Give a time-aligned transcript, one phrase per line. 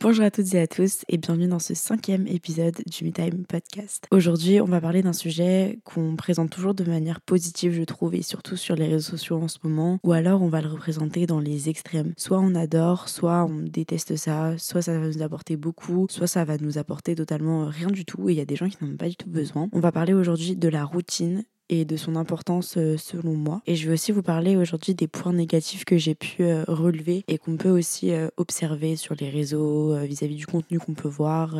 [0.00, 4.06] Bonjour à toutes et à tous et bienvenue dans ce cinquième épisode du MeTime Podcast.
[4.12, 8.22] Aujourd'hui, on va parler d'un sujet qu'on présente toujours de manière positive, je trouve, et
[8.22, 11.40] surtout sur les réseaux sociaux en ce moment, ou alors on va le représenter dans
[11.40, 12.12] les extrêmes.
[12.16, 16.44] Soit on adore, soit on déteste ça, soit ça va nous apporter beaucoup, soit ça
[16.44, 18.92] va nous apporter totalement rien du tout, et il y a des gens qui n'en
[18.92, 19.68] ont pas du tout besoin.
[19.72, 23.62] On va parler aujourd'hui de la routine et de son importance euh, selon moi.
[23.66, 27.24] Et je vais aussi vous parler aujourd'hui des points négatifs que j'ai pu euh, relever
[27.28, 31.56] et qu'on peut aussi euh, observer sur les réseaux vis-à-vis du contenu qu'on peut voir,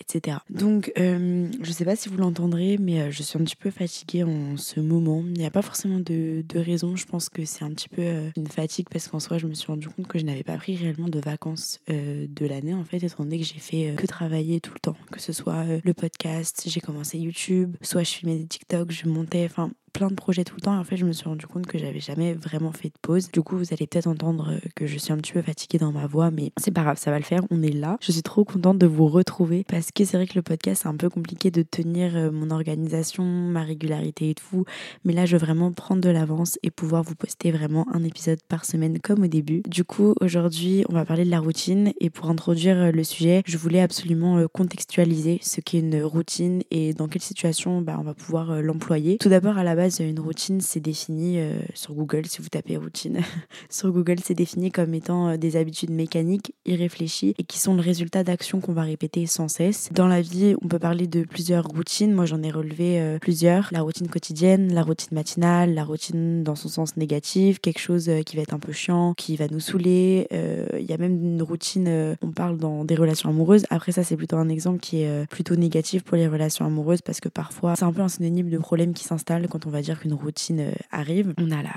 [0.00, 0.38] etc.
[0.50, 4.56] Donc, je sais pas si vous l'entendrez, mais je suis un petit peu fatiguée en
[4.56, 5.22] ce moment.
[5.26, 6.96] Il n'y a pas forcément de, de raison.
[6.96, 8.02] Je pense que c'est un petit peu
[8.36, 10.76] une fatigue parce qu'en soi, je me suis rendu compte que je n'avais pas pris
[10.76, 14.72] réellement de vacances de l'année, en fait, étant donné que j'ai fait que travailler tout
[14.74, 14.96] le temps.
[15.10, 19.47] Que ce soit le podcast, j'ai commencé YouTube, soit je filmais des TikTok, je montais
[19.48, 21.66] enfin plein de projets tout le temps et en fait je me suis rendu compte
[21.66, 23.30] que j'avais jamais vraiment fait de pause.
[23.30, 25.92] Du coup vous allez peut-être entendre euh, que je suis un petit peu fatiguée dans
[25.92, 27.98] ma voix mais c'est pas grave, ça va le faire, on est là.
[28.00, 30.88] Je suis trop contente de vous retrouver parce que c'est vrai que le podcast c'est
[30.88, 34.64] un peu compliqué de tenir euh, mon organisation, ma régularité et tout
[35.04, 38.38] mais là je veux vraiment prendre de l'avance et pouvoir vous poster vraiment un épisode
[38.48, 39.62] par semaine comme au début.
[39.66, 43.42] Du coup aujourd'hui on va parler de la routine et pour introduire euh, le sujet
[43.46, 48.14] je voulais absolument contextualiser ce qu'est une routine et dans quelle situation bah, on va
[48.14, 49.18] pouvoir l'employer.
[49.18, 52.76] Tout d'abord à la base, une routine, c'est défini euh, sur Google, si vous tapez
[52.76, 53.20] routine,
[53.70, 57.80] sur Google, c'est défini comme étant euh, des habitudes mécaniques, irréfléchies et qui sont le
[57.80, 59.88] résultat d'actions qu'on va répéter sans cesse.
[59.92, 62.12] Dans la vie, on peut parler de plusieurs routines.
[62.12, 63.68] Moi, j'en ai relevé euh, plusieurs.
[63.70, 68.34] La routine quotidienne, la routine matinale, la routine dans son sens négatif, quelque chose qui
[68.34, 70.26] va être un peu chiant, qui va nous saouler.
[70.32, 73.64] Il y a même une routine, on parle dans des relations amoureuses.
[73.70, 77.20] Après ça, c'est plutôt un exemple qui est plutôt négatif pour les relations amoureuses parce
[77.20, 79.82] que parfois, c'est un peu un synonyme de problème qui s'installe quand on on va
[79.82, 81.34] dire qu'une routine euh, arrive.
[81.38, 81.74] On a la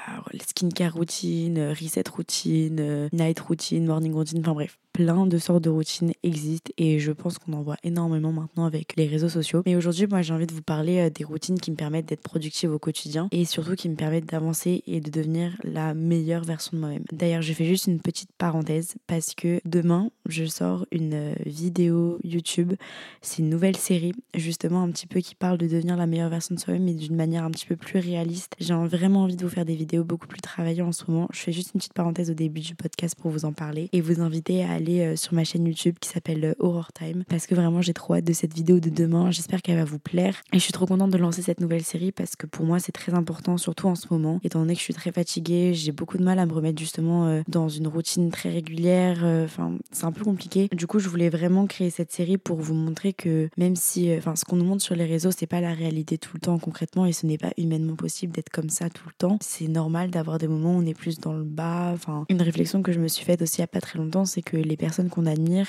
[0.48, 5.64] skincare routine, euh, reset routine, euh, night routine, morning routine, enfin bref, plein de sortes
[5.64, 9.62] de routines existent et je pense qu'on en voit énormément maintenant avec les réseaux sociaux.
[9.66, 12.72] Mais aujourd'hui, moi, j'ai envie de vous parler des routines qui me permettent d'être productive
[12.72, 16.80] au quotidien et surtout qui me permettent d'avancer et de devenir la meilleure version de
[16.80, 17.04] moi-même.
[17.12, 22.74] D'ailleurs, je fais juste une petite parenthèse parce que demain, je sors une vidéo YouTube.
[23.22, 26.56] C'est une nouvelle série, justement, un petit peu qui parle de devenir la meilleure version
[26.56, 28.56] de soi-même, mais d'une manière un petit peu plus réaliste.
[28.60, 31.28] J'ai vraiment envie de vous faire des vidéos beaucoup plus travaillées en ce moment.
[31.34, 34.00] Je fais juste une petite parenthèse au début du podcast pour vous en parler et
[34.00, 37.48] vous inviter à aller euh, sur ma chaîne YouTube qui s'appelle euh, Horror Time parce
[37.48, 39.32] que vraiment j'ai trop hâte de cette vidéo de demain.
[39.32, 42.12] J'espère qu'elle va vous plaire et je suis trop contente de lancer cette nouvelle série
[42.12, 44.86] parce que pour moi c'est très important, surtout en ce moment, étant donné que je
[44.86, 48.30] suis très fatiguée, j'ai beaucoup de mal à me remettre justement euh, dans une routine
[48.30, 49.24] très régulière.
[49.44, 50.70] Enfin, c'est un peu compliqué.
[50.72, 54.36] Du coup, je voulais vraiment créer cette série pour vous montrer que même si, enfin,
[54.36, 57.06] ce qu'on nous montre sur les réseaux, c'est pas la réalité tout le temps concrètement
[57.06, 59.38] et ce n'est pas une possible d'être comme ça tout le temps.
[59.42, 61.92] C'est normal d'avoir des moments où on est plus dans le bas.
[61.94, 64.26] Enfin, une réflexion que je me suis faite aussi il n'y a pas très longtemps,
[64.26, 65.68] c'est que les personnes qu'on admire,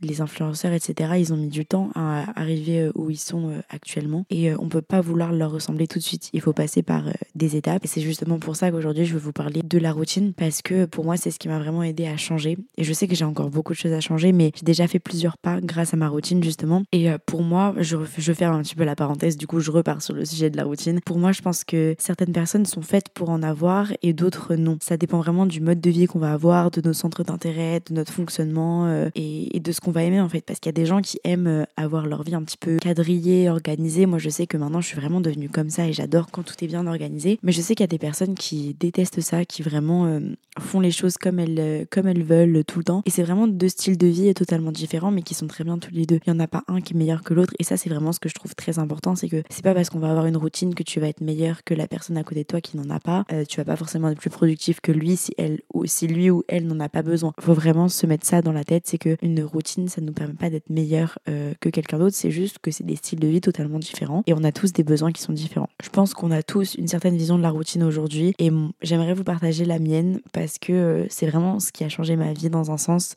[0.00, 3.60] les influenceurs, etc., ils ont mis du temps à arriver euh, où ils sont euh,
[3.68, 4.24] actuellement.
[4.30, 6.30] Et euh, on peut pas vouloir leur ressembler tout de suite.
[6.32, 7.04] Il faut passer par
[7.34, 7.84] des étapes.
[7.84, 10.84] Et c'est justement pour ça qu'aujourd'hui, je vais vous parler de la routine parce que
[10.84, 12.58] pour moi, c'est ce qui m'a vraiment aidé à changer.
[12.76, 14.98] Et je sais que j'ai encore beaucoup de choses à changer, mais j'ai déjà fait
[14.98, 16.82] plusieurs pas grâce à ma routine, justement.
[16.92, 19.36] Et pour moi, je, je vais faire un petit peu la parenthèse.
[19.36, 21.00] Du coup, je repars sur le sujet de la routine.
[21.00, 24.78] Pour moi, je pense que certaines personnes sont faites pour en avoir et d'autres non.
[24.80, 27.94] Ça dépend vraiment du mode de vie qu'on va avoir, de nos centres d'intérêt, de
[27.94, 30.42] notre fonctionnement euh, et, de ce qu'on va aimer en fait.
[30.42, 32.78] Parce qu'il y a des gens qui aiment euh, avoir leur vie un petit peu
[32.78, 34.06] quadrillée, organisée.
[34.06, 36.54] Moi, je sais que maintenant, je suis vraiment devenue comme ça et j'adore quand tout
[36.62, 37.38] est bien organisé.
[37.42, 40.20] Mais je sais qu'il y a des personnes qui détestent ça, qui vraiment euh,
[40.58, 43.02] font les choses comme elles, comme elles veulent tout le temps.
[43.06, 45.92] Et c'est vraiment deux styles de vie totalement différents, mais qui sont très bien tous
[45.92, 46.20] les deux.
[46.26, 47.54] Il n'y en a pas un qui est meilleur que l'autre.
[47.58, 49.14] Et ça, c'est vraiment ce que je trouve très important.
[49.16, 51.31] C'est que c'est pas parce qu'on va avoir une routine que tu vas être meilleur
[51.64, 53.24] que la personne à côté de toi qui n'en a pas.
[53.32, 56.30] Euh, tu vas pas forcément être plus productif que lui si elle ou si lui
[56.30, 57.32] ou elle n'en a pas besoin.
[57.40, 60.34] Faut vraiment se mettre ça dans la tête, c'est que une routine, ça nous permet
[60.34, 62.16] pas d'être meilleur euh, que quelqu'un d'autre.
[62.16, 64.84] C'est juste que c'est des styles de vie totalement différents et on a tous des
[64.84, 65.68] besoins qui sont différents.
[65.82, 68.50] Je pense qu'on a tous une certaine vision de la routine aujourd'hui et
[68.82, 72.32] j'aimerais vous partager la mienne parce que euh, c'est vraiment ce qui a changé ma
[72.32, 73.14] vie dans un sens.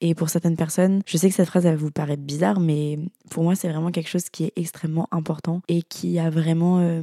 [0.00, 2.98] Et pour certaines personnes, je sais que cette phrase va vous paraître bizarre, mais
[3.30, 7.02] pour moi c'est vraiment quelque chose qui est extrêmement important et qui a vraiment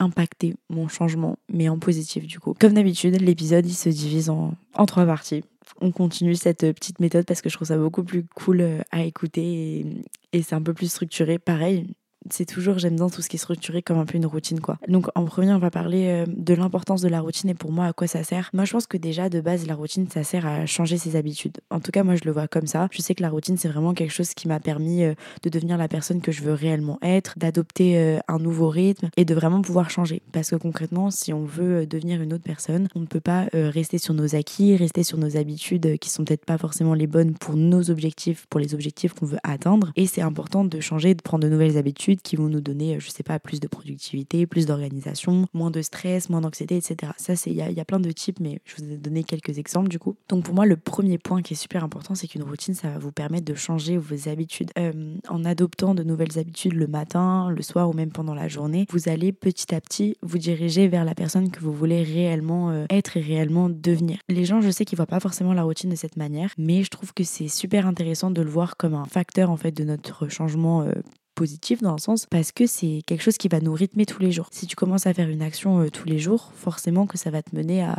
[0.00, 2.54] impacté mon changement, mais en positif du coup.
[2.58, 5.44] Comme d'habitude, l'épisode il se divise en, en trois parties.
[5.80, 9.02] On continue cette petite méthode parce que je trouve ça beaucoup plus cool euh, à
[9.04, 9.86] écouter et,
[10.32, 11.38] et c'est un peu plus structuré.
[11.38, 11.86] Pareil,
[12.28, 14.78] c'est toujours, j'aime bien tout ce qui est structuré comme un peu une routine, quoi.
[14.88, 17.86] Donc, en premier, on va parler euh, de l'importance de la routine et pour moi,
[17.86, 18.50] à quoi ça sert.
[18.52, 21.58] Moi, je pense que déjà, de base, la routine, ça sert à changer ses habitudes.
[21.70, 22.88] En tout cas, moi, je le vois comme ça.
[22.90, 25.78] Je sais que la routine, c'est vraiment quelque chose qui m'a permis euh, de devenir
[25.78, 29.62] la personne que je veux réellement être, d'adopter euh, un nouveau rythme et de vraiment
[29.62, 30.22] pouvoir changer.
[30.32, 33.98] Parce que concrètement, si on veut devenir une autre personne, on ne peut pas rester
[33.98, 37.56] sur nos acquis, rester sur nos habitudes qui sont peut-être pas forcément les bonnes pour
[37.56, 39.92] nos objectifs, pour les objectifs qu'on veut atteindre.
[39.96, 43.10] Et c'est important de changer, de prendre de nouvelles habitudes qui vont nous donner, je
[43.10, 47.12] sais pas, plus de productivité, plus d'organisation, moins de stress, moins d'anxiété, etc.
[47.16, 49.88] Ça, c'est il y a, plein de types, mais je vous ai donné quelques exemples
[49.88, 50.16] du coup.
[50.28, 52.98] Donc pour moi, le premier point qui est super important, c'est qu'une routine, ça va
[52.98, 54.70] vous permettre de changer vos habitudes.
[54.78, 58.86] Euh, en adoptant de nouvelles habitudes le matin, le soir ou même pendant la journée,
[58.90, 62.86] vous allez petit à petit vous diriger vers la personne que vous voulez réellement euh,
[62.90, 64.18] être et réellement devenir.
[64.28, 66.90] Les gens, je sais qu'ils voient pas forcément la routine de cette manière, mais je
[66.90, 70.28] trouve que c'est super intéressant de le voir comme un facteur en fait de notre
[70.28, 70.92] changement euh,
[71.40, 74.30] positif dans le sens parce que c'est quelque chose qui va nous rythmer tous les
[74.30, 74.48] jours.
[74.50, 77.42] Si tu commences à faire une action euh, tous les jours, forcément que ça va
[77.42, 77.96] te mener à,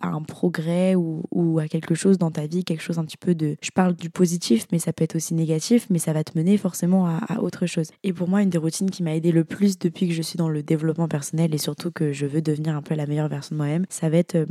[0.00, 3.56] un progrès ou, à quelque chose dans ta vie, quelque chose un petit peu de...
[3.62, 6.56] Je parle du positif, mais ça peut être aussi négatif, mais ça va te mener
[6.56, 7.88] forcément à, autre chose.
[8.04, 10.36] Et pour moi, une des routines qui m'a aidé le plus depuis que je suis
[10.36, 13.56] dans le développement personnel et surtout que je veux devenir un peu la meilleure version
[13.56, 14.36] de moi-même, ça va être...
[14.36, 14.46] Euh,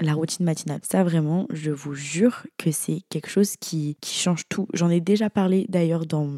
[0.00, 0.80] la routine matinale.
[0.82, 4.66] Ça vraiment, je vous jure que c'est quelque chose qui, change tout.
[4.74, 6.28] J'en ai déjà parlé d'ailleurs dans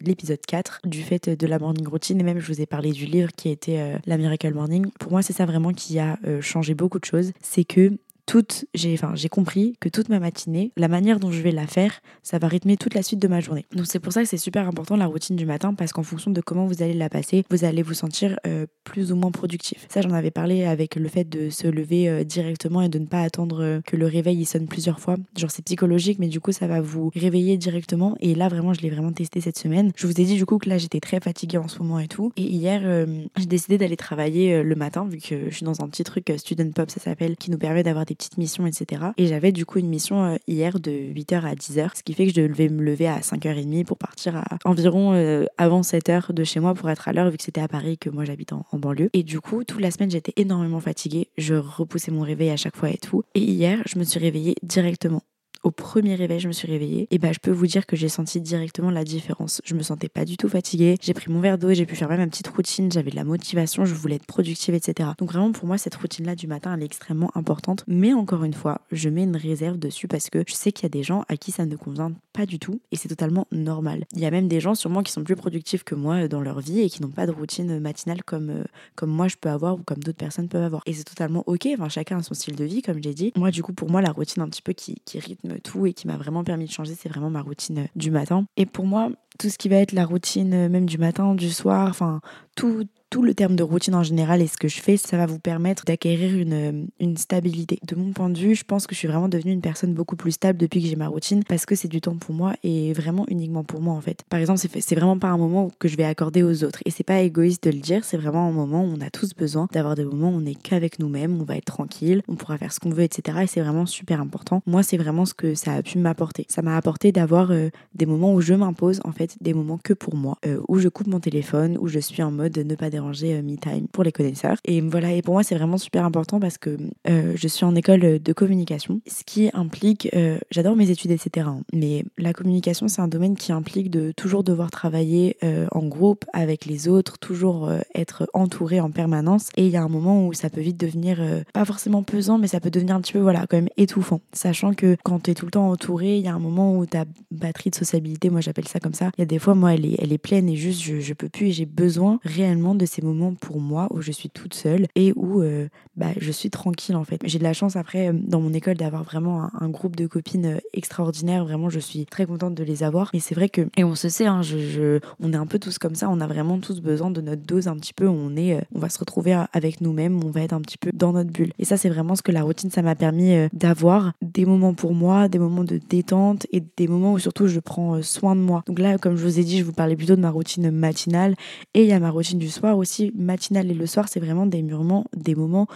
[0.00, 3.06] l'épisode 4 du fait de la morning routine et même je vous ai parlé du
[3.06, 4.86] livre qui était euh, La Miracle Morning.
[4.98, 7.32] Pour moi, c'est ça vraiment qui a euh, changé beaucoup de choses.
[7.40, 7.92] C'est que
[8.26, 11.66] toute, j'ai, enfin, j'ai compris que toute ma matinée, la manière dont je vais la
[11.66, 13.66] faire, ça va rythmer toute la suite de ma journée.
[13.74, 16.30] Donc c'est pour ça que c'est super important la routine du matin parce qu'en fonction
[16.30, 19.86] de comment vous allez la passer, vous allez vous sentir euh, plus ou moins productif.
[19.88, 23.06] Ça, j'en avais parlé avec le fait de se lever euh, directement et de ne
[23.06, 25.16] pas attendre euh, que le réveil il sonne plusieurs fois.
[25.36, 28.16] Genre c'est psychologique, mais du coup ça va vous réveiller directement.
[28.20, 29.92] Et là vraiment, je l'ai vraiment testé cette semaine.
[29.96, 32.08] Je vous ai dit du coup que là j'étais très fatiguée en ce moment et
[32.08, 32.32] tout.
[32.36, 33.06] Et hier,
[33.36, 36.70] j'ai décidé d'aller travailler le matin vu que je suis dans un petit truc student
[36.70, 39.02] pop, ça s'appelle, qui nous permet d'avoir des petites missions, etc.
[39.16, 42.26] Et j'avais du coup une mission euh, hier de 8h à 10h, ce qui fait
[42.26, 46.44] que je devais me lever à 5h30 pour partir à environ euh, avant 7h de
[46.44, 48.64] chez moi pour être à l'heure, vu que c'était à Paris que moi j'habite en,
[48.74, 49.10] banlieue.
[49.12, 51.28] Et du coup, toute la semaine, j'étais énormément fatiguée.
[51.38, 53.22] Je repoussais mon réveil à chaque fois et tout.
[53.34, 55.22] Et hier, je me suis réveillée directement
[55.64, 58.10] au premier réveil, je me suis réveillée, et bah je peux vous dire que j'ai
[58.10, 59.62] senti directement la différence.
[59.64, 61.96] Je me sentais pas du tout fatiguée, j'ai pris mon verre d'eau et j'ai pu
[61.96, 65.08] faire ma petite routine, j'avais de la motivation, je voulais être productive, etc.
[65.18, 67.82] Donc vraiment pour moi cette routine-là du matin elle est extrêmement importante.
[67.88, 70.86] Mais encore une fois, je mets une réserve dessus parce que je sais qu'il y
[70.86, 74.04] a des gens à qui ça ne convient pas du tout et c'est totalement normal.
[74.12, 76.60] Il y a même des gens sûrement qui sont plus productifs que moi dans leur
[76.60, 78.64] vie et qui n'ont pas de routine matinale comme, euh,
[78.96, 80.82] comme moi je peux avoir ou comme d'autres personnes peuvent avoir.
[80.84, 83.32] Et c'est totalement ok, enfin chacun a son style de vie comme j'ai dit.
[83.34, 86.06] Moi du coup pour moi la routine un petit peu qui rythme tout et qui
[86.06, 88.46] m'a vraiment permis de changer, c'est vraiment ma routine euh, du matin.
[88.56, 91.50] Et pour moi, tout ce qui va être la routine euh, même du matin, du
[91.50, 92.20] soir, enfin
[92.56, 92.84] tout,
[93.14, 95.38] tout le terme de routine en général et ce que je fais, ça va vous
[95.38, 97.78] permettre d'acquérir une, une stabilité.
[97.86, 100.16] De mon point de vue, je pense que je suis vraiment devenue une personne beaucoup
[100.16, 102.92] plus stable depuis que j'ai ma routine parce que c'est du temps pour moi et
[102.92, 104.24] vraiment uniquement pour moi en fait.
[104.28, 107.04] Par exemple, c'est vraiment pas un moment que je vais accorder aux autres et c'est
[107.04, 109.94] pas égoïste de le dire, c'est vraiment un moment où on a tous besoin d'avoir
[109.94, 112.80] des moments où on n'est qu'avec nous-mêmes, on va être tranquille, on pourra faire ce
[112.80, 113.38] qu'on veut, etc.
[113.44, 114.60] Et c'est vraiment super important.
[114.66, 116.46] Moi, c'est vraiment ce que ça a pu m'apporter.
[116.48, 119.92] Ça m'a apporté d'avoir euh, des moments où je m'impose en fait des moments que
[119.92, 122.90] pour moi, euh, où je coupe mon téléphone, où je suis en mode ne pas
[122.90, 124.56] déranger euh, Me Time pour les connaisseurs.
[124.64, 126.76] Et voilà, et pour moi, c'est vraiment super important parce que
[127.08, 131.46] euh, je suis en école de communication, ce qui implique, euh, j'adore mes études, etc.
[131.48, 135.36] Hein, mais la communication, c'est un domaine qui implique de toujours devoir travailler
[135.72, 139.48] en groupe avec les autres, toujours être entouré en permanence.
[139.56, 141.20] Et il y a un moment où ça peut vite devenir,
[141.52, 144.20] pas forcément pesant, mais ça peut devenir un petit peu, voilà, quand même étouffant.
[144.32, 146.86] Sachant que quand tu es tout le temps entouré, il y a un moment où
[146.86, 149.74] ta batterie de sociabilité, moi j'appelle ça comme ça, il y a des fois, moi,
[149.74, 152.74] elle est, elle est pleine et juste, je, je peux plus et j'ai besoin réellement
[152.74, 156.30] de ces moments pour moi où je suis toute seule et où euh, bah, je
[156.30, 157.20] suis tranquille en fait.
[157.24, 160.46] J'ai de la chance après euh, dans mon école d'avoir vraiment un, groupe de copines
[160.46, 161.44] euh, extraordinaires.
[161.44, 163.10] Vraiment, je suis très contente de les avoir.
[163.12, 165.78] Et c'est vrai que, et on se sait, hein, je, on est un peu tous
[165.78, 166.08] comme ça.
[166.08, 168.06] On a vraiment tous besoin de notre dose un petit peu.
[168.06, 170.22] On est, on va se retrouver avec nous-mêmes.
[170.24, 171.52] On va être un petit peu dans notre bulle.
[171.58, 174.94] Et ça, c'est vraiment ce que la routine, ça m'a permis d'avoir des moments pour
[174.94, 178.62] moi, des moments de détente et des moments où surtout je prends soin de moi.
[178.66, 181.34] Donc là, comme je vous ai dit, je vous parlais plutôt de ma routine matinale
[181.74, 184.46] et il y a ma routine du soir aussi matinale et le soir, c'est vraiment
[184.46, 185.66] des, murements, des moments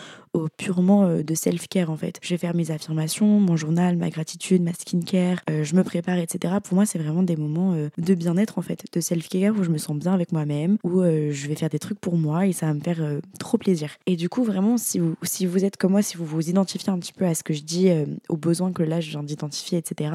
[0.57, 2.19] purement euh, de self-care en fait.
[2.23, 6.19] Je vais faire mes affirmations, mon journal, ma gratitude, ma skincare, euh, je me prépare,
[6.19, 6.55] etc.
[6.63, 9.71] Pour moi, c'est vraiment des moments euh, de bien-être en fait, de self-care où je
[9.71, 12.67] me sens bien avec moi-même, où je vais faire des trucs pour moi et ça
[12.67, 13.01] va me faire
[13.39, 13.91] trop plaisir.
[14.07, 16.91] Et du coup, vraiment, si vous, si vous êtes comme moi, si vous vous identifiez
[16.91, 17.91] un petit peu à ce que je dis,
[18.29, 20.11] aux besoins que là je viens d'identifier, etc.,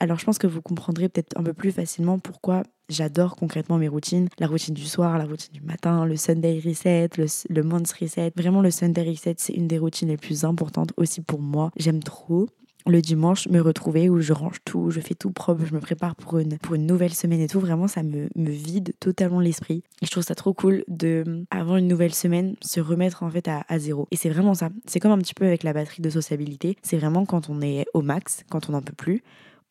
[0.00, 3.88] alors je pense que vous comprendrez peut-être un peu plus facilement pourquoi j'adore concrètement mes
[3.88, 4.28] routines.
[4.38, 8.32] La routine du soir, la routine du matin, le Sunday reset, le, le month reset.
[8.36, 11.70] Vraiment, le Sunday reset, c'est une des routines les plus importantes aussi pour moi.
[11.76, 12.48] J'aime trop
[12.86, 16.16] le dimanche me retrouver où je range tout, je fais tout propre, je me prépare
[16.16, 17.60] pour une, pour une nouvelle semaine et tout.
[17.60, 19.82] Vraiment, ça me, me vide totalement l'esprit.
[20.00, 23.48] Et je trouve ça trop cool de, avant une nouvelle semaine, se remettre en fait
[23.48, 24.08] à, à zéro.
[24.10, 24.70] Et c'est vraiment ça.
[24.86, 26.76] C'est comme un petit peu avec la batterie de sociabilité.
[26.82, 29.22] C'est vraiment quand on est au max, quand on n'en peut plus,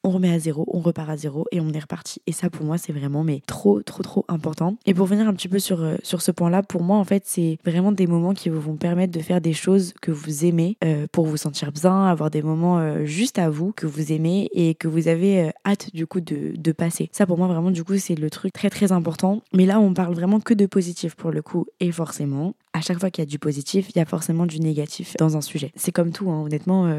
[0.04, 2.22] on remet à zéro, on repart à zéro et on est reparti.
[2.28, 4.76] Et ça, pour moi, c'est vraiment mais trop, trop, trop important.
[4.86, 7.24] Et pour venir un petit peu sur, euh, sur ce point-là, pour moi, en fait,
[7.26, 10.78] c'est vraiment des moments qui vous vont permettre de faire des choses que vous aimez
[10.84, 14.50] euh, pour vous sentir bien, avoir des moments euh, juste à vous que vous aimez
[14.54, 17.10] et que vous avez hâte du coup de, de passer.
[17.12, 19.42] Ça, pour moi, vraiment, du coup, c'est le truc très, très important.
[19.54, 21.66] Mais là, on parle vraiment que de positif pour le coup.
[21.80, 24.60] Et forcément, à chaque fois qu'il y a du positif, il y a forcément du
[24.60, 25.72] négatif dans un sujet.
[25.76, 26.92] C'est comme tout, hein, honnêtement,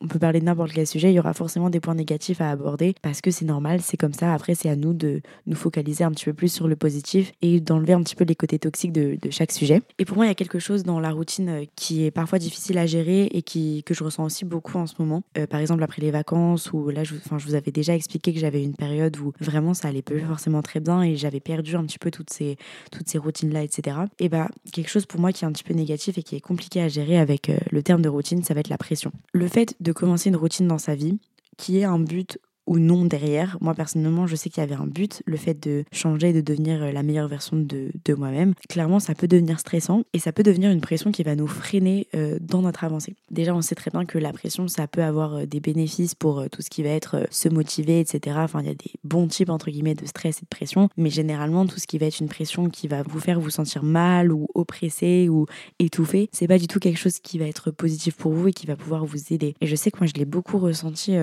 [0.00, 2.50] on peut parler de n'importe quel sujet, il y aura forcément des points négatifs à
[2.50, 4.32] aborder parce que c'est normal, c'est comme ça.
[4.32, 7.60] Après, c'est à nous de nous focaliser un petit peu plus sur le positif et
[7.60, 9.82] d'enlever un petit peu les côtés toxiques de, chaque sujet.
[9.98, 12.38] Et pour moi, il y a quelque chose dans la routine euh, qui est parfois
[12.38, 15.22] difficile à gérer et qui, que je ressens aussi beaucoup en ce moment.
[15.38, 18.38] Euh, par exemple, après les vacances, où là, je, je vous avais déjà expliqué que
[18.38, 21.84] j'avais une période où vraiment ça allait pas forcément très bien et j'avais perdu un
[21.84, 22.56] petit peu toutes ces,
[22.90, 23.96] toutes ces routines-là, etc.
[24.18, 26.40] Et bah, quelque chose pour moi qui est un petit peu négatif et qui est
[26.40, 29.12] compliqué à gérer avec euh, le terme de routine, ça va être la pression.
[29.32, 31.18] Le fait de commencer une routine dans sa vie,
[31.56, 33.58] qui est un but ou non derrière.
[33.60, 36.82] Moi, personnellement, je sais qu'il y avait un but, le fait de changer, de devenir
[36.82, 38.54] euh, la meilleure version de, de moi-même.
[38.68, 42.06] Clairement, ça peut devenir stressant et ça peut devenir une pression qui va nous freiner
[42.14, 43.14] euh, dans notre avancée.
[43.30, 46.44] Déjà, on sait très bien que la pression, ça peut avoir euh, des bénéfices pour
[46.50, 48.36] tout ce qui va être se motiver, etc.
[48.40, 51.10] Enfin, il y a des bons types, entre guillemets, de stress et de pression, mais
[51.10, 54.32] généralement, tout ce qui va être une pression qui va vous faire vous sentir mal
[54.32, 55.46] ou oppressé ou
[55.78, 58.66] étouffé, c'est pas du tout quelque chose qui va être positif pour vous et qui
[58.66, 59.54] va pouvoir vous aider.
[59.60, 61.14] Et je sais que moi, je l'ai beaucoup ressenti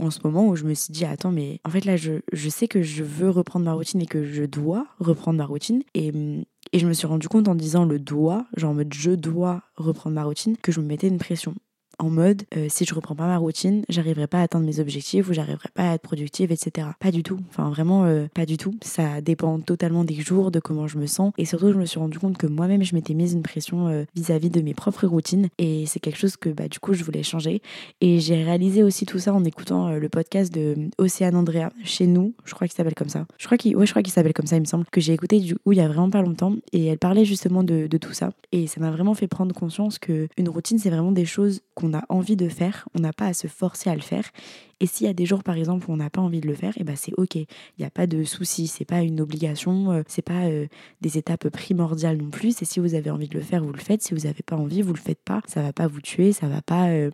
[0.00, 2.48] en ce moment où je me suis dit, attends, mais en fait là, je, je
[2.48, 5.82] sais que je veux reprendre ma routine et que je dois reprendre ma routine.
[5.94, 6.12] Et,
[6.72, 9.62] et je me suis rendu compte en disant le dois, genre en mode je dois
[9.76, 11.54] reprendre ma routine, que je me mettais une pression
[12.00, 15.28] en mode euh, si je reprends pas ma routine, j'arriverai pas à atteindre mes objectifs
[15.28, 16.88] ou j'arriverai pas à être productive, etc.
[16.98, 17.38] Pas du tout.
[17.50, 18.74] Enfin, vraiment, euh, pas du tout.
[18.82, 21.32] Ça dépend totalement des jours, de comment je me sens.
[21.38, 24.04] Et surtout, je me suis rendu compte que moi-même, je m'étais mise une pression euh,
[24.14, 25.48] vis-à-vis de mes propres routines.
[25.58, 27.60] Et c'est quelque chose que, bah, du coup, je voulais changer.
[28.00, 32.34] Et j'ai réalisé aussi tout ça en écoutant le podcast de Océane Andrea, chez nous.
[32.44, 33.26] Je crois qu'il s'appelle comme ça.
[33.38, 34.86] Je crois qu'il ouais, je s'appelle comme ça, il me semble.
[34.90, 36.54] Que j'ai écouté du coup il y a vraiment pas longtemps.
[36.72, 38.30] Et elle parlait justement de, de tout ça.
[38.52, 41.89] Et ça m'a vraiment fait prendre conscience que une routine, c'est vraiment des choses qu'on
[41.94, 44.30] a envie de faire, on n'a pas à se forcer à le faire.
[44.80, 46.54] Et s'il y a des jours, par exemple, où on n'a pas envie de le
[46.54, 47.36] faire, et eh ben c'est ok.
[47.36, 47.46] Il
[47.78, 48.66] n'y a pas de souci.
[48.66, 49.92] C'est pas une obligation.
[49.92, 50.66] Euh, c'est pas euh,
[51.02, 52.56] des étapes primordiales non plus.
[52.56, 54.02] C'est si vous avez envie de le faire, vous le faites.
[54.02, 55.42] Si vous n'avez pas envie, vous le faites pas.
[55.46, 56.32] Ça va pas vous tuer.
[56.32, 57.10] Ça va pas, euh,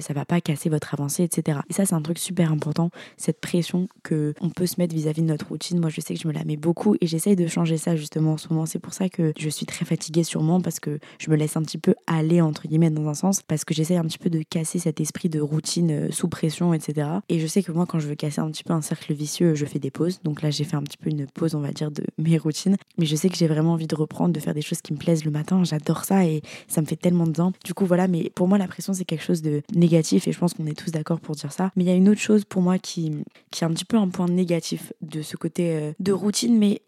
[0.00, 1.58] ça va pas casser votre avancée, etc.
[1.68, 2.90] Et ça, c'est un truc super important.
[3.16, 5.80] Cette pression que on peut se mettre vis-à-vis de notre routine.
[5.80, 8.34] Moi, je sais que je me la mets beaucoup et j'essaye de changer ça justement
[8.34, 8.66] en ce moment.
[8.66, 11.62] C'est pour ça que je suis très fatiguée sûrement parce que je me laisse un
[11.62, 14.42] petit peu aller entre guillemets dans un sens parce que j'essaye un petit peu de
[14.42, 16.99] casser cet esprit de routine sous pression, etc.
[17.28, 19.54] Et je sais que moi, quand je veux casser un petit peu un cercle vicieux,
[19.54, 20.20] je fais des pauses.
[20.22, 22.76] Donc là, j'ai fait un petit peu une pause, on va dire, de mes routines.
[22.98, 24.98] Mais je sais que j'ai vraiment envie de reprendre, de faire des choses qui me
[24.98, 25.62] plaisent le matin.
[25.64, 27.52] J'adore ça et ça me fait tellement de bien.
[27.64, 30.38] Du coup, voilà, mais pour moi, la pression, c'est quelque chose de négatif et je
[30.38, 31.70] pense qu'on est tous d'accord pour dire ça.
[31.76, 33.12] Mais il y a une autre chose pour moi qui,
[33.50, 36.82] qui est un petit peu un point négatif de ce côté euh, de routine, mais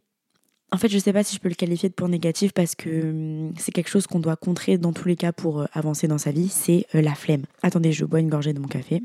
[0.73, 2.89] en fait, je sais pas si je peux le qualifier de point négatif parce que
[2.89, 6.19] hum, c'est quelque chose qu'on doit contrer dans tous les cas pour euh, avancer dans
[6.19, 7.45] sa vie, c'est euh, la flemme.
[7.63, 9.03] Attendez, je bois une gorgée de mon café.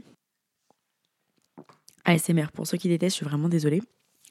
[2.08, 3.82] ASMR, pour ceux qui détestent, je suis vraiment désolée.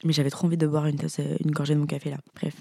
[0.04, 2.18] Mais j'avais trop envie de boire une tasse, euh, une gorgée de mon café là.
[2.34, 2.54] Bref.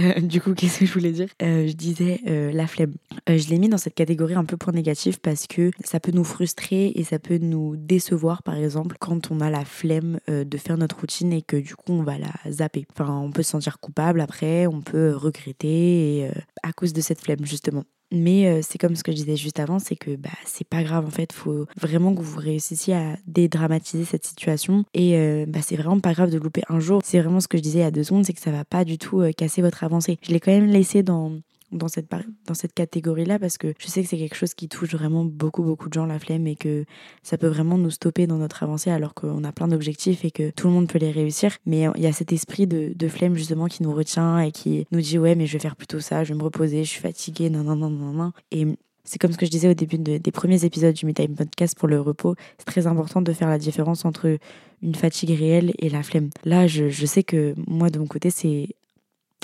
[0.00, 1.28] Euh, du coup, qu'est-ce que je voulais dire?
[1.40, 2.94] Euh, Je disais la flemme.
[3.28, 6.24] je l'ai mis dans cette catégorie un peu point négatif parce que ça peut nous
[6.24, 10.76] frustrer et ça peut nous décevoir, par exemple, quand on a la flemme de faire
[10.76, 12.84] notre routine et que du coup on va la zapper.
[12.92, 16.30] Enfin, on peut se sentir coupable après, on peut regretter et,
[16.62, 17.84] à cause de cette flemme justement.
[18.12, 20.82] Mais euh, c'est comme ce que je disais juste avant, c'est que bah, c'est pas
[20.82, 21.32] grave en fait.
[21.32, 24.84] Faut vraiment que vous réussissiez à dédramatiser cette situation.
[24.92, 27.00] Et euh, bah, c'est vraiment pas grave de louper un jour.
[27.04, 28.64] C'est vraiment ce que je disais il y a deux secondes, c'est que ça va
[28.64, 30.18] pas du tout euh, casser votre avancée.
[30.22, 31.32] Je l'ai quand même laissé dans
[31.72, 32.10] dans cette,
[32.46, 35.62] dans cette catégorie-là parce que je sais que c'est quelque chose qui touche vraiment beaucoup,
[35.62, 36.84] beaucoup de gens, la flemme, et que
[37.22, 40.50] ça peut vraiment nous stopper dans notre avancée alors qu'on a plein d'objectifs et que
[40.50, 41.56] tout le monde peut les réussir.
[41.66, 44.86] Mais il y a cet esprit de, de, flemme justement qui nous retient et qui
[44.92, 47.00] nous dit ouais, mais je vais faire plutôt ça, je vais me reposer, je suis
[47.00, 48.32] fatiguée, non, non, non, non, non.
[48.50, 48.66] Et
[49.04, 51.76] c'est comme ce que je disais au début des premiers épisodes du Me Time Podcast
[51.76, 52.36] pour le repos.
[52.58, 54.38] C'est très important de faire la différence entre
[54.80, 56.30] une fatigue réelle et la flemme.
[56.44, 58.68] Là, je, je sais que moi, de mon côté, c'est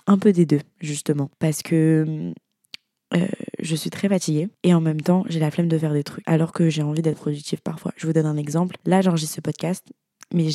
[0.08, 1.30] un peu des deux, justement.
[1.38, 2.32] Parce que
[3.14, 3.26] euh,
[3.60, 6.24] je suis très fatiguée et en même temps, j'ai la flemme de faire des trucs
[6.26, 7.92] alors que j'ai envie d'être productive parfois.
[7.96, 8.76] Je vous donne un exemple.
[8.84, 9.86] Là, j'enregistre ce podcast,
[10.34, 10.48] mais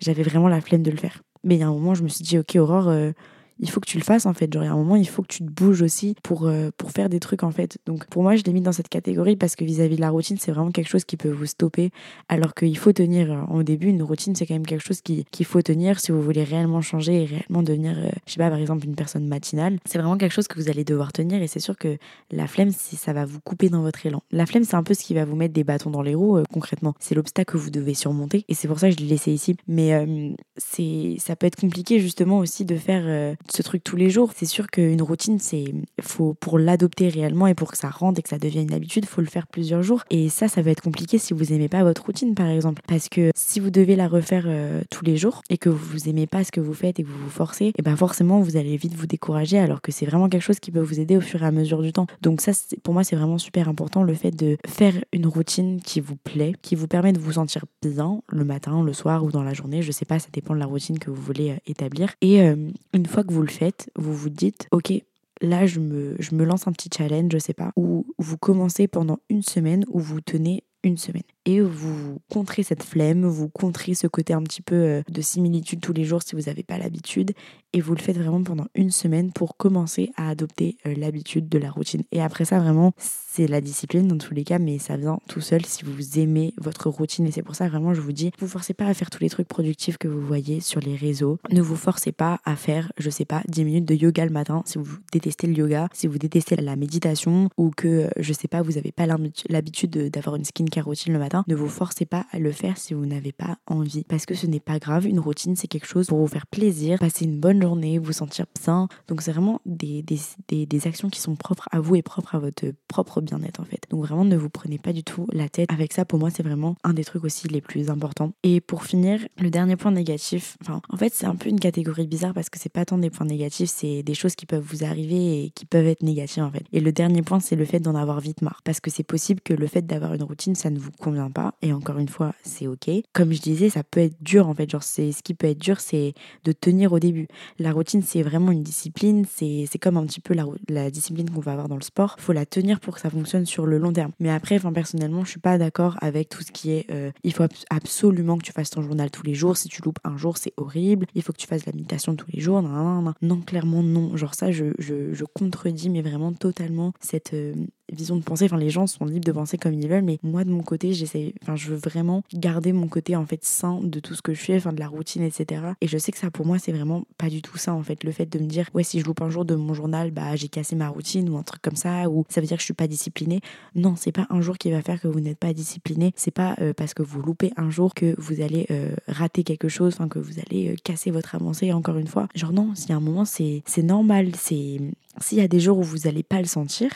[0.00, 1.22] j'avais vraiment la flemme de le faire.
[1.42, 3.12] Mais il y a un moment, je me suis dit, ok, Aurore, euh,
[3.62, 4.52] il faut que tu le fasses en fait.
[4.52, 6.70] Genre, il y a un moment, il faut que tu te bouges aussi pour, euh,
[6.76, 7.78] pour faire des trucs en fait.
[7.86, 10.36] Donc, pour moi, je l'ai mis dans cette catégorie parce que vis-à-vis de la routine,
[10.38, 11.90] c'est vraiment quelque chose qui peut vous stopper.
[12.28, 15.46] Alors qu'il faut tenir, euh, au début, une routine, c'est quand même quelque chose qu'il
[15.46, 18.58] faut tenir si vous voulez réellement changer et réellement devenir, euh, je sais pas, par
[18.58, 19.78] exemple, une personne matinale.
[19.86, 21.96] C'est vraiment quelque chose que vous allez devoir tenir et c'est sûr que
[22.32, 24.22] la flemme, ça va vous couper dans votre élan.
[24.32, 26.42] La flemme, c'est un peu ce qui va vous mettre des bâtons dans les roues,
[26.52, 26.94] concrètement.
[26.98, 29.56] C'est l'obstacle que vous devez surmonter et c'est pour ça que je l'ai laissé ici.
[29.68, 34.32] Mais c'est ça peut être compliqué justement aussi de faire ce truc tous les jours
[34.34, 35.64] c'est sûr qu'une routine, c'est
[36.00, 39.06] faut pour l'adopter réellement et pour que ça rentre et que ça devienne une habitude,
[39.06, 40.02] faut le faire plusieurs jours.
[40.10, 43.08] Et ça, ça va être compliqué si vous aimez pas votre routine, par exemple, parce
[43.08, 46.44] que si vous devez la refaire euh, tous les jours et que vous aimez pas
[46.44, 48.76] ce que vous faites et que vous vous forcez, et eh ben forcément vous allez
[48.76, 51.42] vite vous décourager, alors que c'est vraiment quelque chose qui peut vous aider au fur
[51.42, 52.06] et à mesure du temps.
[52.20, 56.00] Donc ça, pour moi, c'est vraiment super important le fait de faire une routine qui
[56.00, 59.42] vous plaît, qui vous permet de vous sentir bien le matin, le soir ou dans
[59.42, 59.82] la journée.
[59.82, 62.10] Je sais pas, ça dépend de la routine que vous voulez euh, établir.
[62.20, 62.56] Et euh,
[62.94, 64.92] une fois que vous le faites, vous vous dites, ok,
[65.40, 68.88] là je me, je me lance un petit challenge, je sais pas, où vous commencez
[68.88, 71.22] pendant une semaine, où vous tenez une semaine.
[71.44, 75.80] Et vous contrez cette flemme, vous contrez ce côté un petit peu euh, de similitude
[75.80, 77.32] tous les jours si vous n'avez pas l'habitude.
[77.72, 81.58] Et vous le faites vraiment pendant une semaine pour commencer à adopter euh, l'habitude de
[81.58, 82.02] la routine.
[82.10, 82.92] Et après ça, vraiment,
[83.34, 86.52] c'est la discipline dans tous les cas, mais ça vient tout seul si vous aimez
[86.58, 87.26] votre routine.
[87.26, 89.30] Et c'est pour ça, vraiment, je vous dis, vous forcez pas à faire tous les
[89.30, 91.38] trucs productifs que vous voyez sur les réseaux.
[91.50, 94.62] Ne vous forcez pas à faire, je sais pas, 10 minutes de yoga le matin
[94.66, 98.60] si vous détestez le yoga, si vous détestez la méditation ou que, je sais pas,
[98.60, 99.06] vous n'avez pas
[99.48, 102.92] l'habitude d'avoir une skin routine le matin, ne vous forcez pas à le faire si
[102.92, 104.04] vous n'avez pas envie.
[104.04, 106.98] Parce que ce n'est pas grave, une routine c'est quelque chose pour vous faire plaisir,
[106.98, 108.88] passer une bonne journée, vous sentir bien.
[109.08, 112.38] Donc c'est vraiment des, des, des, actions qui sont propres à vous et propres à
[112.38, 113.82] votre propre bien-être en fait.
[113.90, 115.70] Donc vraiment ne vous prenez pas du tout la tête.
[115.72, 118.32] Avec ça pour moi c'est vraiment un des trucs aussi les plus importants.
[118.42, 122.06] Et pour finir, le dernier point négatif, enfin en fait c'est un peu une catégorie
[122.06, 124.84] bizarre parce que c'est pas tant des points négatifs, c'est des choses qui peuvent vous
[124.84, 126.64] arriver et qui peuvent être négatives en fait.
[126.72, 128.60] Et le dernier point c'est le fait d'en avoir vite marre.
[128.64, 131.54] Parce que c'est possible que le fait d'avoir une routine ça ne vous convient pas.
[131.62, 132.90] Et encore une fois, c'est ok.
[133.12, 134.70] Comme je disais, ça peut être dur en fait.
[134.70, 136.14] Genre, c'est ce qui peut être dur, c'est
[136.44, 137.28] de tenir au début.
[137.58, 139.24] La routine, c'est vraiment une discipline.
[139.28, 142.16] C'est comme un petit peu la, discipline qu'on va avoir dans le sport.
[142.18, 144.12] Faut la tenir pour que ça fonctionne sur le long terme.
[144.20, 146.90] Mais après, enfin, personnellement, je suis pas d'accord avec tout ce qui est.
[146.90, 149.56] Euh, il faut absolument que tu fasses ton journal tous les jours.
[149.56, 151.06] Si tu loupes un jour, c'est horrible.
[151.14, 152.62] Il faut que tu fasses la méditation tous les jours.
[152.62, 154.16] Non, clairement, non.
[154.16, 157.34] Genre, ça, je, je, je contredis, mais vraiment totalement cette.
[157.34, 157.54] Euh,
[157.92, 158.44] vision de penser.
[158.46, 160.92] Enfin, les gens sont libres de penser comme ils veulent, mais moi, de mon côté,
[160.92, 164.34] j'essaie, enfin, je veux vraiment garder mon côté, en fait, sain de tout ce que
[164.34, 165.62] je fais, enfin, de la routine, etc.
[165.80, 168.04] Et je sais que ça, pour moi, c'est vraiment pas du tout ça, en fait.
[168.04, 170.36] Le fait de me dire, ouais, si je loupe un jour de mon journal, bah,
[170.36, 172.66] j'ai cassé ma routine ou un truc comme ça, ou ça veut dire que je
[172.66, 173.40] suis pas disciplinée.
[173.74, 176.12] Non, c'est pas un jour qui va faire que vous n'êtes pas discipliné.
[176.16, 179.68] C'est pas euh, parce que vous loupez un jour que vous allez euh, rater quelque
[179.68, 182.28] chose, enfin, que vous allez euh, casser votre avancée, encore une fois.
[182.34, 184.30] Genre, non, s'il y a un moment, c'est normal.
[184.36, 184.80] C'est
[185.20, 186.90] s'il y a des jours où vous allez pas le sentir,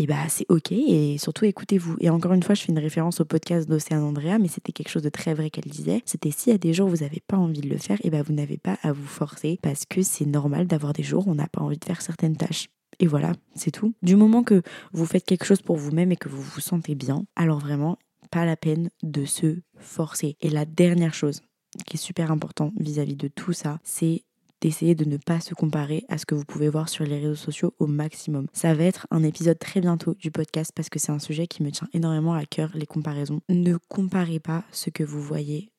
[0.00, 1.94] et bah c'est ok et surtout écoutez-vous.
[2.00, 4.88] Et encore une fois, je fais une référence au podcast d'Océane Andrea, mais c'était quelque
[4.88, 6.00] chose de très vrai qu'elle disait.
[6.06, 8.22] C'était y a des jours où vous n'avez pas envie de le faire, et bah
[8.22, 11.34] vous n'avez pas à vous forcer parce que c'est normal d'avoir des jours où on
[11.34, 12.68] n'a pas envie de faire certaines tâches.
[12.98, 13.92] Et voilà, c'est tout.
[14.00, 14.62] Du moment que
[14.94, 17.98] vous faites quelque chose pour vous-même et que vous vous sentez bien, alors vraiment,
[18.30, 20.38] pas la peine de se forcer.
[20.40, 21.42] Et la dernière chose
[21.86, 24.24] qui est super important vis-à-vis -vis de tout ça, c'est
[24.60, 27.34] d'essayer de ne pas se comparer à ce que vous pouvez voir sur les réseaux
[27.34, 28.46] sociaux au maximum.
[28.52, 31.62] Ça va être un épisode très bientôt du podcast parce que c'est un sujet qui
[31.62, 33.40] me tient énormément à cœur, les comparaisons.
[33.48, 35.70] Ne comparez pas ce que vous voyez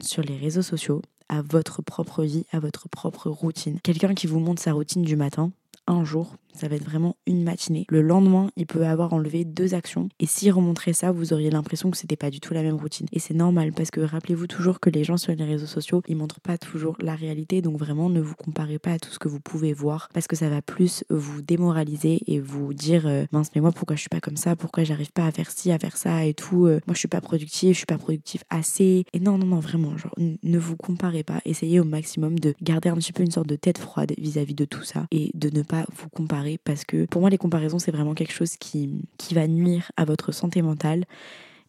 [0.00, 3.80] sur les réseaux sociaux à votre propre vie, à votre propre routine.
[3.82, 5.50] Quelqu'un qui vous montre sa routine du matin,
[5.86, 7.86] un jour, ça va être vraiment une matinée.
[7.88, 10.08] Le lendemain, il peut avoir enlevé deux actions.
[10.20, 13.06] Et s'il remontrait ça, vous auriez l'impression que c'était pas du tout la même routine.
[13.12, 16.16] Et c'est normal parce que rappelez-vous toujours que les gens sur les réseaux sociaux, ils
[16.16, 17.62] montrent pas toujours la réalité.
[17.62, 20.36] Donc vraiment, ne vous comparez pas à tout ce que vous pouvez voir parce que
[20.36, 24.08] ça va plus vous démoraliser et vous dire euh, mince, mais moi pourquoi je suis
[24.08, 24.56] pas comme ça?
[24.56, 26.66] Pourquoi j'arrive pas à faire ci, à faire ça et tout?
[26.66, 29.04] Euh, Moi je suis pas productif, je suis pas productif assez.
[29.12, 31.40] Et non, non, non, vraiment, genre ne vous comparez pas.
[31.44, 34.44] Essayez au maximum de garder un petit peu une sorte de tête froide vis à
[34.44, 37.38] -vis de tout ça et de ne pas vous comparer parce que pour moi les
[37.38, 41.04] comparaisons c'est vraiment quelque chose qui, qui va nuire à votre santé mentale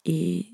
[0.06, 0.48] et,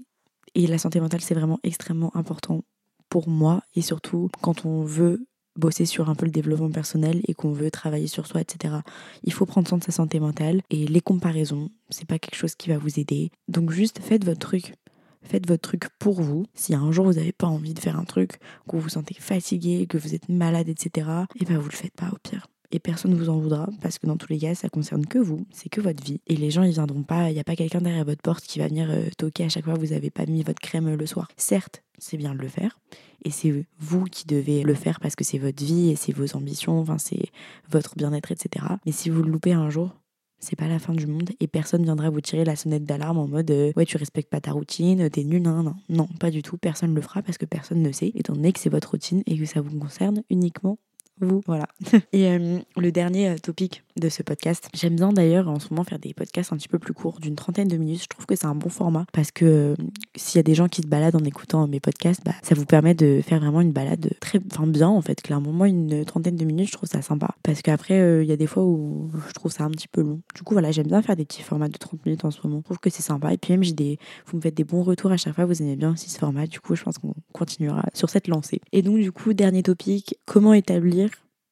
[0.55, 2.63] et la santé mentale c'est vraiment extrêmement important
[3.09, 7.33] pour moi et surtout quand on veut bosser sur un peu le développement personnel et
[7.33, 8.75] qu'on veut travailler sur soi, etc.
[9.23, 12.55] Il faut prendre soin de sa santé mentale et les comparaisons, c'est pas quelque chose
[12.55, 13.31] qui va vous aider.
[13.47, 14.75] Donc juste faites votre truc.
[15.21, 16.45] Faites votre truc pour vous.
[16.53, 19.15] Si un jour vous n'avez pas envie de faire un truc, que vous vous sentez
[19.15, 22.47] fatigué, que vous êtes malade, etc., et eh ben vous le faites pas au pire
[22.71, 25.19] et personne ne vous en voudra parce que dans tous les cas, ça concerne que
[25.19, 26.21] vous, c'est que votre vie.
[26.27, 28.59] Et les gens, ils viendront pas, il n'y a pas quelqu'un derrière votre porte qui
[28.59, 30.95] va venir euh, toquer à chaque fois que vous n'avez pas mis votre crème euh,
[30.95, 31.29] le soir.
[31.37, 32.79] Certes, c'est bien de le faire
[33.25, 36.35] et c'est vous qui devez le faire parce que c'est votre vie et c'est vos
[36.35, 37.31] ambitions, enfin c'est
[37.69, 38.65] votre bien-être, etc.
[38.85, 39.95] Mais si vous le loupez un jour,
[40.39, 43.27] c'est pas la fin du monde et personne viendra vous tirer la sonnette d'alarme en
[43.27, 46.41] mode euh, ouais tu respectes pas ta routine, t'es nul, non, non, non, pas du
[46.41, 49.21] tout, personne le fera parce que personne ne sait, étant donné que c'est votre routine
[49.25, 50.77] et que ça vous concerne uniquement
[51.25, 51.41] vous.
[51.45, 51.67] Voilà.
[52.13, 55.83] Et euh, le dernier euh, topic de ce podcast, j'aime bien d'ailleurs en ce moment
[55.83, 58.03] faire des podcasts un petit peu plus courts, d'une trentaine de minutes.
[58.03, 59.75] Je trouve que c'est un bon format parce que euh,
[60.15, 62.65] s'il y a des gens qui se baladent en écoutant mes podcasts, bah, ça vous
[62.65, 65.21] permet de faire vraiment une balade très enfin, bien en fait.
[65.21, 68.37] Clairement, moi, une trentaine de minutes, je trouve ça sympa parce qu'après, il y a
[68.37, 70.21] des fois où je trouve ça un petit peu long.
[70.35, 72.59] Du coup, voilà, j'aime bien faire des petits formats de 30 minutes en ce moment.
[72.59, 73.33] Je trouve que c'est sympa.
[73.33, 73.99] Et puis même, j'ai des...
[74.27, 75.45] vous me faites des bons retours à chaque fois.
[75.45, 76.47] Vous aimez bien aussi ce format.
[76.47, 78.61] Du coup, je pense qu'on continuera sur cette lancée.
[78.71, 81.09] Et donc, du coup, dernier topic, comment établir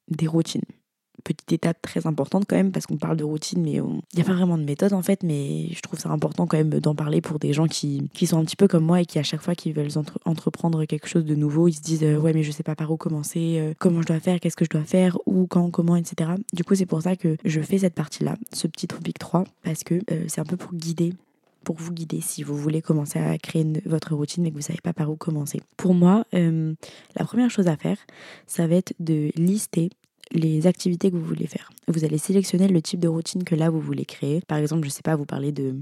[0.10, 0.62] des routines?
[1.28, 4.24] Petite étape très importante quand même parce qu'on parle de routine mais il n'y a
[4.24, 7.20] pas vraiment de méthode en fait mais je trouve ça important quand même d'en parler
[7.20, 9.42] pour des gens qui, qui, sont un petit peu comme moi et qui à chaque
[9.42, 9.92] fois qu'ils veulent
[10.24, 12.90] entreprendre quelque chose de nouveau ils se disent euh, ouais mais je sais pas par
[12.92, 15.98] où commencer, euh, comment je dois faire, qu'est-ce que je dois faire, où, quand, comment
[15.98, 16.32] etc.
[16.54, 19.44] Du coup c'est pour ça que je fais cette partie là, ce petit topic 3
[19.64, 21.14] parce que euh, c'est un peu pour guider
[21.66, 24.80] pour vous guider si vous voulez commencer à créer votre routine mais que vous savez
[24.82, 25.60] pas par où commencer.
[25.76, 27.98] Pour moi, la première chose à faire,
[28.46, 29.90] ça va être de lister
[30.32, 31.70] les activités que vous voulez faire.
[31.88, 34.42] Vous allez sélectionner le type de routine que là vous voulez créer.
[34.48, 35.76] Par exemple, je ne sais pas, vous parler de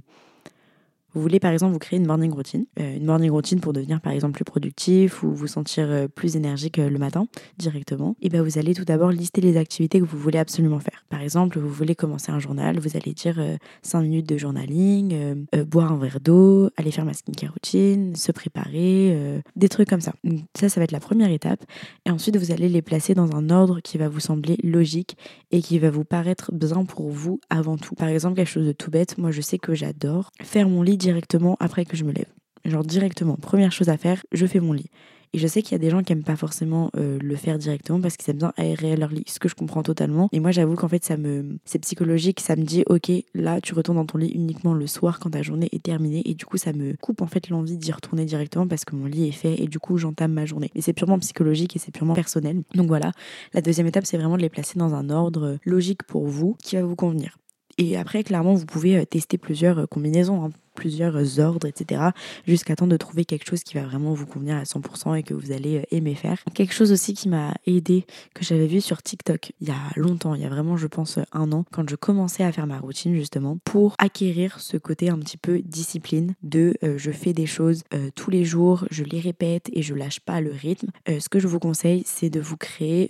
[1.15, 4.01] vous voulez par exemple vous créer une morning routine, euh, une morning routine pour devenir
[4.01, 7.25] par exemple plus productif ou vous sentir euh, plus énergique euh, le matin
[7.57, 11.05] directement, et bien vous allez tout d'abord lister les activités que vous voulez absolument faire.
[11.09, 13.39] Par exemple, vous voulez commencer un journal, vous allez dire
[13.83, 19.41] 5 minutes de journaling, boire un verre d'eau, aller faire ma skincare routine, se préparer,
[19.55, 20.13] des trucs comme ça.
[20.55, 21.63] ça, ça va être la première étape.
[22.05, 25.17] Et ensuite, vous allez les placer dans un ordre qui va vous sembler logique
[25.51, 27.95] et qui va vous paraître bien pour vous avant tout.
[27.95, 30.97] Par exemple, quelque chose de tout bête, moi je sais que j'adore faire mon lit
[31.05, 32.31] directement après que je me lève.
[32.65, 34.89] Genre directement, première chose à faire, je fais mon lit.
[35.33, 37.57] Et je sais qu'il y a des gens qui aiment pas forcément euh, le faire
[37.57, 40.29] directement parce qu'ils aiment bien aérer leur lit, ce que je comprends totalement.
[40.31, 42.39] Et moi, j'avoue qu'en fait, ça me, c'est psychologique.
[42.39, 45.41] Ça me dit, ok, là, tu retournes dans ton lit uniquement le soir quand ta
[45.41, 46.21] journée est terminée.
[46.23, 49.07] Et du coup, ça me coupe en fait l'envie d'y retourner directement parce que mon
[49.07, 50.71] lit est fait et du coup, j'entame ma journée.
[50.73, 52.63] Mais c'est purement psychologique et c'est purement personnel.
[52.73, 53.11] Donc voilà.
[53.53, 56.77] La deuxième étape, c'est vraiment de les placer dans un ordre logique pour vous qui
[56.77, 57.37] va vous convenir.
[57.77, 60.45] Et après, clairement, vous pouvez euh, tester plusieurs euh, combinaisons.
[60.45, 62.09] Hein plusieurs ordres, etc.
[62.45, 65.33] Jusqu'à temps de trouver quelque chose qui va vraiment vous convenir à 100% et que
[65.33, 66.43] vous allez euh, aimer faire.
[66.53, 70.35] Quelque chose aussi qui m'a aidé, que j'avais vu sur TikTok il y a longtemps,
[70.35, 73.15] il y a vraiment je pense un an, quand je commençais à faire ma routine
[73.15, 77.83] justement, pour acquérir ce côté un petit peu discipline de euh, je fais des choses
[77.93, 80.89] euh, tous les jours, je les répète et je lâche pas le rythme.
[81.07, 83.09] ce que je vous conseille, c'est de vous créer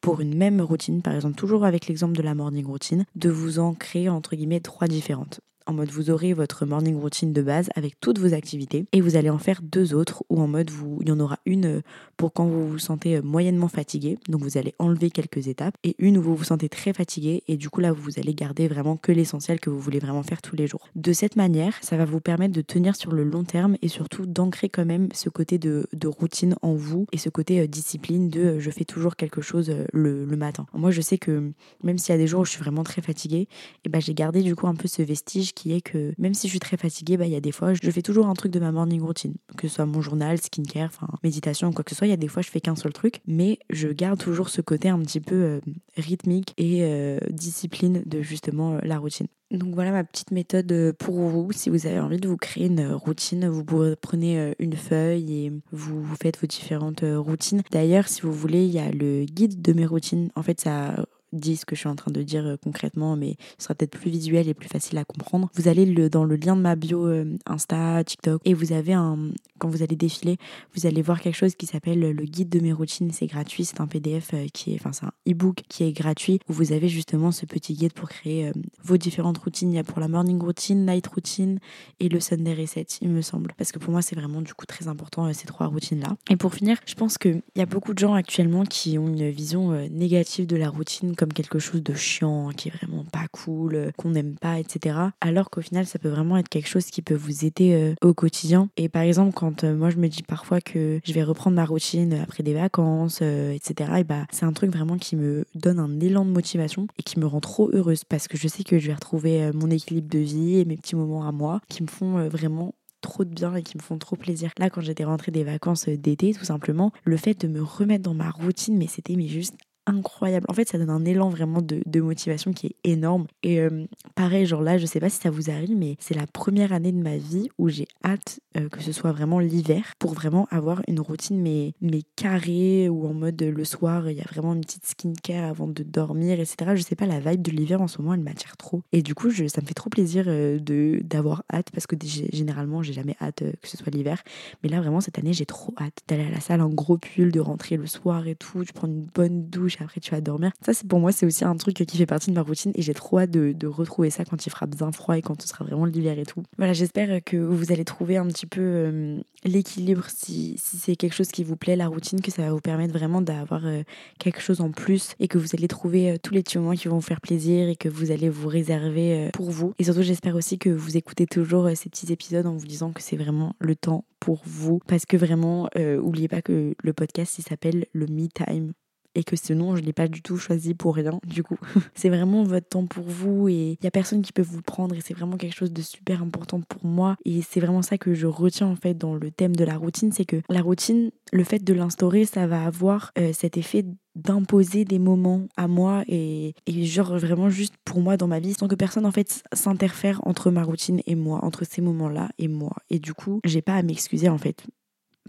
[0.00, 3.58] pour une même routine, par exemple toujours avec l'exemple de la morning routine, de vous
[3.58, 7.70] en créer entre guillemets trois différentes en mode vous aurez votre morning routine de base
[7.74, 10.98] avec toutes vos activités et vous allez en faire deux autres ou en mode vous,
[11.00, 11.80] il y en aura une euh,
[12.16, 15.94] pour quand vous vous sentez euh, moyennement fatigué, donc vous allez enlever quelques étapes et
[15.98, 18.96] une où vous vous sentez très fatigué et du coup là vous allez garder vraiment
[18.96, 20.88] que l'essentiel que vous voulez vraiment faire tous les jours.
[20.94, 24.26] De cette manière, ça va vous permettre de tenir sur le long terme et surtout
[24.26, 28.58] d'ancrer quand même ce côté de, routine en vous et ce côté euh, discipline de
[28.58, 30.66] je fais toujours quelque chose le, matin.
[30.74, 33.00] Moi je sais que même s'il y a des jours où je suis vraiment très
[33.00, 33.48] fatiguée,
[33.84, 36.48] eh ben j'ai gardé du coup un peu ce vestige qui est que même si
[36.48, 38.52] je suis très fatiguée, bah, il y a des fois, je fais toujours un truc
[38.52, 41.96] de ma morning routine, que ce soit mon journal, skincare, enfin méditation, quoi que ce
[41.96, 42.06] soit.
[42.06, 44.60] Il y a des fois, je fais qu'un seul truc, mais je garde toujours ce
[44.60, 45.60] côté un petit peu euh,
[45.96, 49.26] rythmique et euh, discipline de justement euh, la routine.
[49.50, 51.52] Donc voilà ma petite méthode pour vous.
[51.52, 53.64] Si vous avez envie de vous créer une routine, vous
[54.00, 57.62] prenez une feuille et vous, faites vos différentes routines.
[57.70, 60.30] D'ailleurs, si vous voulez, il y a le guide de mes routines.
[60.34, 60.96] En fait, ça
[61.34, 63.98] dit ce que je suis en train de dire euh, concrètement, mais ce sera peut-être
[63.98, 65.50] plus visuel et plus facile à comprendre.
[65.54, 68.92] Vous allez le, dans le lien de ma bio euh, Insta, TikTok, et vous avez
[68.92, 69.18] un,
[69.58, 70.36] quand vous allez défiler,
[70.74, 73.10] vous allez voir quelque chose qui s'appelle le guide de mes routines.
[73.12, 76.40] C'est gratuit, c'est un PDF euh, qui est, enfin c'est un e-book qui est gratuit
[76.48, 79.72] où vous avez justement ce petit guide pour créer vos différentes routines.
[79.72, 81.58] Il y a pour la morning routine, night routine
[82.00, 83.52] et le Sunday reset, il me semble.
[83.56, 86.16] Parce que pour moi, c'est vraiment du coup très important ces trois routines-là.
[86.30, 89.30] Et pour finir, je pense qu'il y a beaucoup de gens actuellement qui ont une
[89.30, 93.74] vision négative de la routine comme quelque chose de chiant, qui est vraiment pas cool,
[93.74, 94.96] euh, qu'on n'aime pas, etc.
[95.20, 98.14] Alors qu'au final, ça peut vraiment être quelque chose qui peut vous aider euh, au
[98.14, 98.68] quotidien.
[98.76, 101.64] Et par exemple, quand euh, moi je me dis parfois que je vais reprendre ma
[101.64, 106.00] routine après des vacances, etc., et bah c'est un truc vraiment qui me donne un
[106.00, 108.86] élan de motivation et qui me rend trop heureuse parce que je sais que je
[108.86, 112.28] vais retrouver mon équilibre de vie et mes petits moments à moi qui me font
[112.28, 114.50] vraiment trop de bien et qui me font trop plaisir.
[114.58, 118.14] Là, quand j'étais rentrée des vacances d'été, tout simplement, le fait de me remettre dans
[118.14, 119.54] ma routine, mais c'était mais juste
[119.86, 120.46] incroyable.
[120.48, 123.26] En fait, ça donne un élan vraiment de, motivation qui est énorme.
[123.42, 126.26] Et euh, pareil, genre là, je sais pas si ça vous arrive, mais c'est la
[126.26, 130.12] première année de ma vie où j'ai hâte euh, que ce soit vraiment l'hiver pour
[130.12, 134.24] vraiment avoir une routine mais, mais carrée ou en mode le soir, il y a
[134.24, 136.72] vraiment une petite skincare avant de dormir, etc.
[136.74, 138.82] Je sais pas, la vibe de l'hiver en ce moment, elle m'attire trop.
[138.92, 141.96] Et du coup, ça me fait trop plaisir euh, de d'avoir hâte parce que
[142.32, 144.22] généralement, j'ai jamais hâte que ce soit l'hiver.
[144.62, 147.32] Mais là, vraiment, cette année, j'ai trop hâte d'aller à la salle en gros pull,
[147.32, 150.52] de rentrer le soir et tout, de prendre une bonne douche après tu vas dormir.
[150.64, 152.82] Ça, c'est pour moi, c'est aussi un truc qui fait partie de ma routine et
[152.82, 155.64] j'ai trop hâte de, retrouver ça quand il fera bien froid et quand ce sera
[155.64, 156.42] vraiment l'hiver et tout.
[156.58, 161.14] Voilà, j'espère que vous allez trouver un petit peu euh, l'équilibre si, si c'est quelque
[161.14, 163.82] chose qui vous plaît, la routine, que ça va vous permettre vraiment d'avoir euh,
[164.18, 166.88] quelque chose en plus et que vous allez trouver euh, tous les petits moments qui
[166.88, 169.74] vont vous faire plaisir et que vous allez vous réserver pour vous.
[169.78, 173.02] Et surtout, j'espère aussi que vous écoutez toujours ces petits épisodes en vous disant que
[173.02, 175.68] c'est vraiment le temps pour vous parce que vraiment,
[176.00, 178.72] oubliez pas que le podcast, il s'appelle le Me Time
[179.14, 181.56] et que ce nom, je ne l'ai pas du tout choisi pour rien, du coup.
[181.94, 184.94] c'est vraiment votre temps pour vous et il n'y a personne qui peut vous prendre
[184.94, 187.16] et c'est vraiment quelque chose de super important pour moi.
[187.24, 190.12] Et c'est vraiment ça que je retiens en fait dans le thème de la routine,
[190.12, 194.84] c'est que la routine, le fait de l'instaurer, ça va avoir euh, cet effet d'imposer
[194.84, 198.68] des moments à moi et, et, genre vraiment juste pour moi dans ma vie sans
[198.68, 202.46] que personne en fait s'interfère entre ma routine et moi entre ces moments là et
[202.46, 204.64] moi et du coup j'ai pas à m'excuser en fait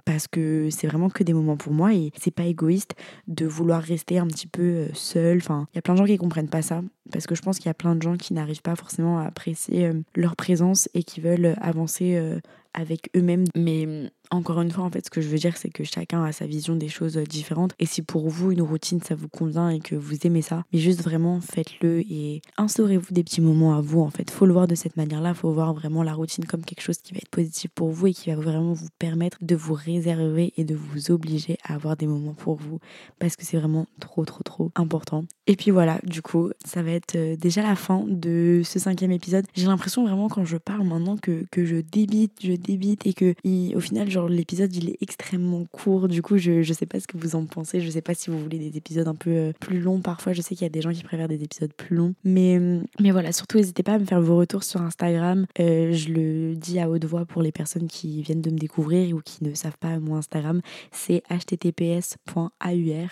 [0.03, 2.95] parce que c'est vraiment que des moments pour moi et c'est pas égoïste
[3.27, 5.37] de vouloir rester un petit peu euh, seul.
[5.37, 6.81] Enfin, il y a plein de gens qui comprennent pas ça
[7.11, 9.25] parce que je pense qu'il y a plein de gens qui n'arrivent pas forcément à
[9.25, 12.39] apprécier euh, leur présence et qui veulent avancer euh,
[12.75, 13.45] avec eux-mêmes.
[13.55, 16.23] Mais hum, encore une fois, en fait, ce que je veux dire, c'est que chacun
[16.23, 17.73] a sa vision des choses différentes.
[17.79, 20.79] Et si pour vous, une routine, ça vous convient et que vous aimez ça, mais
[20.79, 24.29] juste vraiment faites-le et instaurez-vous des petits moments à vous, en fait.
[24.29, 25.33] Faut le voir de cette manière-là.
[25.33, 28.13] Faut voir vraiment la routine comme quelque chose qui va être positif pour vous et
[28.13, 32.07] qui va vraiment vous permettre de vous réserver et de vous obliger à avoir des
[32.07, 32.79] moments pour vous.
[33.19, 35.25] Parce que c'est vraiment trop, trop, trop important.
[35.47, 39.11] Et puis voilà, du coup, ça va être euh, déjà la fin de ce cinquième
[39.11, 39.45] épisode.
[39.53, 43.35] J'ai l'impression vraiment quand je parle maintenant que, je débite, je débite et que
[43.75, 46.07] au final, genre l'épisode il est extrêmement court.
[46.07, 47.79] Du coup, je, je sais pas ce que vous en pensez.
[47.79, 50.33] Je sais pas si vous voulez des épisodes un peu euh, plus longs parfois.
[50.33, 52.15] Je sais qu'il y a des gens qui préfèrent des épisodes plus longs.
[52.23, 52.81] Mais, euh,
[53.11, 55.45] voilà, surtout n'hésitez pas à me faire vos retours sur Instagram.
[55.57, 59.21] Je le dis à haute voix pour les personnes qui viennent de me découvrir ou
[59.23, 60.61] qui ne savent pas mon Instagram.
[60.91, 62.49] C'est https.aur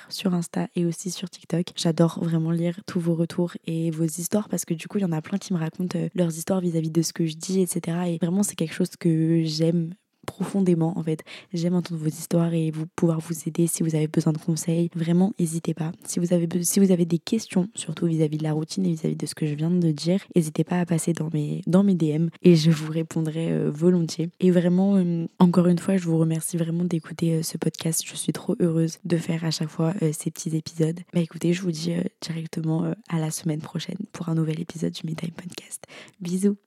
[0.10, 1.67] sur Insta et aussi sur TikTok.
[1.76, 5.06] J'adore vraiment lire tous vos retours et vos histoires parce que du coup, il y
[5.06, 7.62] en a plein qui me racontent leurs histoires vis-à-vis -vis de ce que je dis,
[7.62, 7.98] etc.
[8.08, 9.94] Et vraiment, c'est quelque chose que j'aime
[10.26, 11.24] profondément en fait.
[11.54, 14.90] J'aime entendre vos histoires et vous pouvoir vous aider si vous avez besoin de conseils.
[14.96, 15.92] Vraiment, n'hésitez pas.
[16.06, 19.16] Si vous avez si vous avez des questions, surtout vis-à-vis de la routine et vis-à-vis
[19.16, 21.96] de ce que je viens de dire, n'hésitez pas à passer dans mes dans mes
[21.96, 24.30] DM et je vous répondrai euh, volontiers.
[24.40, 28.04] Et vraiment, euh, encore une fois, je vous remercie vraiment d'écouter euh, ce podcast.
[28.06, 31.00] Je suis trop heureuse de faire à chaque fois ces petits épisodes.
[31.14, 35.02] Bah écoutez, je vous dis directement à la semaine prochaine pour un nouvel épisode du
[35.06, 35.84] Midtime Podcast.
[36.20, 36.58] Bisous.